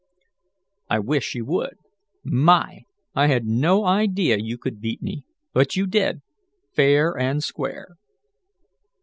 [0.89, 1.75] "I wish you would.
[2.23, 2.85] My!
[3.13, 6.23] I had no idea you could beat me, but you did
[6.73, 7.97] fair and square."